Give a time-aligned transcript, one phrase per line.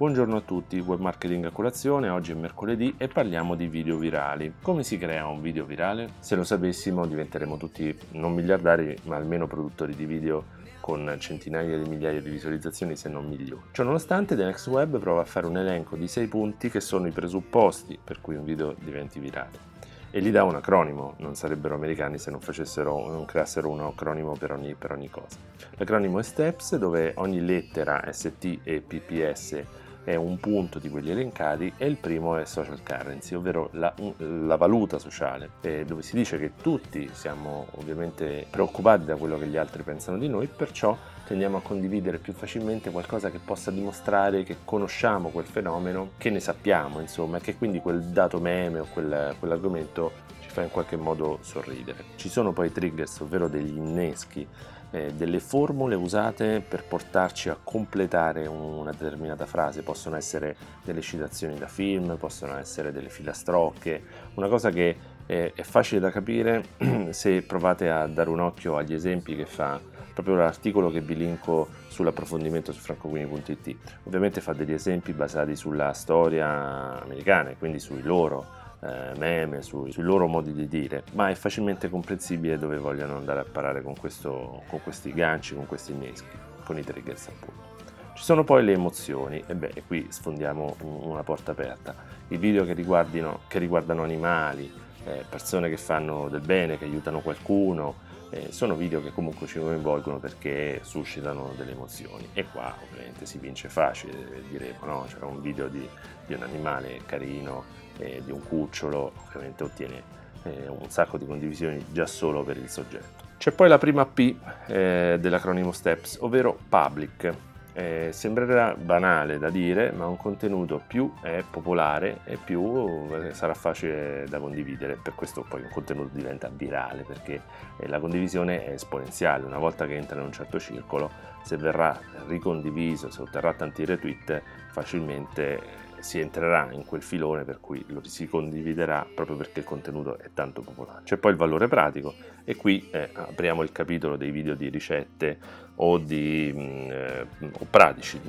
[0.00, 4.54] Buongiorno a tutti, web marketing a colazione, oggi è mercoledì e parliamo di video virali.
[4.62, 6.12] Come si crea un video virale?
[6.20, 10.44] Se lo sapessimo diventeremo tutti non miliardari ma almeno produttori di video
[10.80, 13.64] con centinaia di migliaia di visualizzazioni se non milioni.
[13.72, 17.12] Ciononostante The Next Web prova a fare un elenco di 6 punti che sono i
[17.12, 19.68] presupposti per cui un video diventi virale
[20.12, 22.40] e gli dà un acronimo, non sarebbero americani se non,
[22.84, 25.36] non creassero un acronimo per ogni, per ogni cosa.
[25.76, 29.62] L'acronimo è STEPS dove ogni lettera ST e PPS
[30.10, 34.56] è un punto di quelli elencati e il primo è social currency, ovvero la, la
[34.56, 39.56] valuta sociale, eh, dove si dice che tutti siamo ovviamente preoccupati da quello che gli
[39.56, 40.96] altri pensano di noi, perciò
[41.26, 46.40] tendiamo a condividere più facilmente qualcosa che possa dimostrare che conosciamo quel fenomeno, che ne
[46.40, 51.38] sappiamo, insomma, e che quindi quel dato meme o quel, quell'argomento fa in qualche modo
[51.42, 52.04] sorridere.
[52.16, 54.46] Ci sono poi triggers, ovvero degli inneschi
[54.90, 61.56] eh, delle formule usate per portarci a completare una determinata frase, possono essere delle citazioni
[61.56, 64.02] da film, possono essere delle filastrocche,
[64.34, 66.64] una cosa che eh, è facile da capire
[67.10, 69.80] se provate a dare un occhio agli esempi che fa
[70.12, 73.76] proprio l'articolo che vi linko sull'approfondimento su francoquini.it.
[74.04, 79.92] Ovviamente fa degli esempi basati sulla storia americana e quindi sui loro eh, meme, sui,
[79.92, 83.94] sui, loro modi di dire, ma è facilmente comprensibile dove vogliono andare a parare con,
[83.96, 87.68] questo, con questi ganci, con questi inneschi, con i triggers appunto.
[88.14, 91.94] Ci sono poi le emozioni, e beh, qui sfondiamo una porta aperta.
[92.28, 94.70] I video che, che riguardano animali,
[95.04, 99.58] eh, persone che fanno del bene, che aiutano qualcuno, eh, sono video che comunque ci
[99.58, 105.06] coinvolgono perché suscitano delle emozioni e qua ovviamente si vince facile, diremo, no?
[105.08, 105.86] C'era un video di,
[106.26, 107.64] di un animale carino,
[107.98, 110.02] eh, di un cucciolo, ovviamente ottiene
[110.44, 113.28] eh, un sacco di condivisioni già solo per il soggetto.
[113.36, 117.34] C'è poi la prima P eh, dell'acronimo STEPS, ovvero public.
[117.72, 123.54] Eh, sembrerà banale da dire, ma un contenuto più è popolare e più eh, sarà
[123.54, 124.98] facile da condividere.
[125.00, 127.40] Per questo poi un contenuto diventa virale, perché
[127.78, 129.44] eh, la condivisione è esponenziale.
[129.44, 131.10] Una volta che entra in un certo circolo,
[131.42, 137.84] se verrà ricondiviso, se otterrà tanti retweet, facilmente si entrerà in quel filone per cui
[137.88, 141.02] lo si condividerà proprio perché il contenuto è tanto popolare.
[141.04, 145.38] C'è poi il valore pratico e qui eh, apriamo il capitolo dei video di ricette
[145.76, 148.20] o, di, mm, eh, o pratici,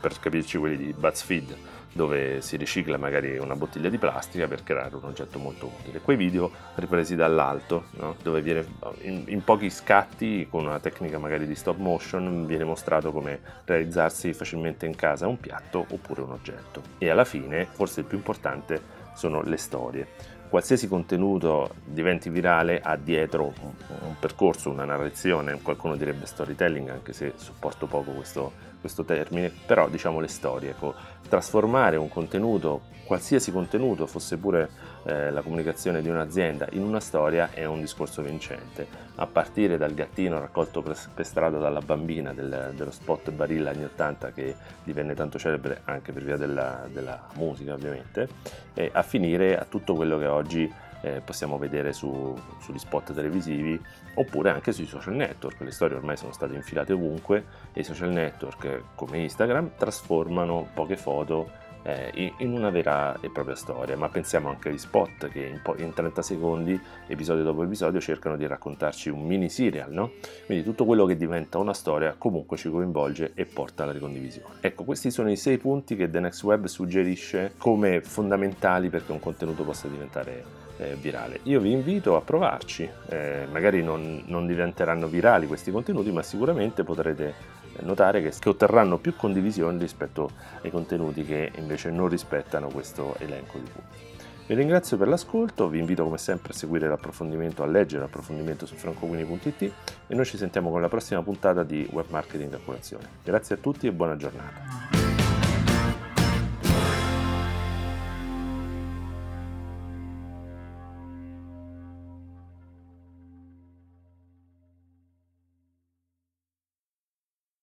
[0.00, 1.56] per capirci quelli di BuzzFeed
[1.92, 6.00] dove si ricicla magari una bottiglia di plastica per creare un oggetto molto utile.
[6.00, 8.14] Quei video ripresi dall'alto, no?
[8.22, 8.64] dove viene
[9.00, 14.32] in, in, pochi scatti, con una tecnica magari di stop motion, viene mostrato come realizzarsi
[14.32, 16.82] facilmente in casa un piatto oppure un oggetto.
[16.98, 18.80] E alla fine, forse il più importante,
[19.14, 20.06] sono le storie.
[20.48, 23.72] Qualsiasi contenuto diventi virale ha dietro un,
[24.06, 29.88] un, percorso, una narrazione, qualcuno direbbe storytelling, anche se supporto poco questo, questo termine, però
[29.88, 30.94] diciamo le storie, ecco,
[31.28, 34.68] trasformare un contenuto, qualsiasi contenuto, fosse pure
[35.04, 39.94] eh, la comunicazione di un'azienda, in una storia è un discorso vincente, a partire dal
[39.94, 45.14] gattino raccolto per, per strada dalla bambina del, dello spot Barilla anni 80 che divenne
[45.14, 48.28] tanto celebre anche per via della, della musica ovviamente,
[48.74, 50.72] e a finire a tutto quello che oggi
[51.02, 53.80] eh, possiamo vedere su, sugli spot televisivi
[54.14, 55.60] oppure anche sui social network.
[55.60, 60.96] Le storie ormai sono state infilate ovunque e i social network come Instagram trasformano poche
[60.96, 65.60] foto eh, in una vera e propria storia, ma pensiamo anche agli spot che in,
[65.62, 70.12] po- in, 30 secondi, episodio dopo episodio, cercano di raccontarci un mini serial, no?
[70.46, 74.56] Quindi tutto quello che diventa una storia comunque ci coinvolge e porta alla ricondivisione.
[74.60, 79.20] Ecco, questi sono i sei punti che The Next Web suggerisce come fondamentali perché un
[79.20, 81.40] contenuto possa diventare eh, virale.
[81.44, 86.82] Io vi invito a provarci, eh, magari non, non, diventeranno virali questi contenuti, ma sicuramente
[86.84, 90.30] potrete notare che, che otterranno più condivisioni rispetto
[90.62, 94.06] ai contenuti che invece non rispettano questo elenco di punti.
[94.48, 98.76] Vi ringrazio per l'ascolto, vi invito come sempre a seguire l'approfondimento, a leggere l'approfondimento su
[98.76, 99.72] francoquini.it
[100.06, 103.06] e noi ci sentiamo con la prossima puntata di Web Marketing a colazione.
[103.22, 104.97] Grazie a tutti e buona giornata.